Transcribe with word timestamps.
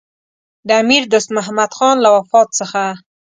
د 0.67 0.69
امیر 0.81 1.03
دوست 1.11 1.29
محمدخان 1.37 1.95
له 2.05 2.09
وفات 2.17 2.47
څخه. 2.59 2.83